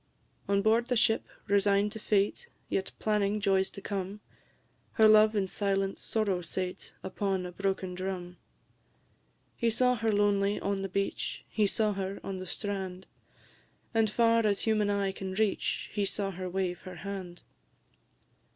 [0.47, 4.19] On board the ship, resign'd to fate, Yet planning joys to come,
[4.93, 8.37] Her love in silent sorrow sate Upon a broken drum.
[9.55, 13.05] He saw her lonely on the beach; He saw her on the strand;
[13.93, 17.43] And far as human eye can reach He saw her wave her hand!